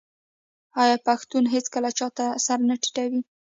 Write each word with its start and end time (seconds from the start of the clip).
آیا 0.83 0.97
پښتون 1.07 1.43
هیڅکله 1.55 1.89
چا 1.97 2.07
ته 2.17 2.25
سر 2.45 2.59
نه 2.69 2.75
ټیټوي؟ 2.81 3.21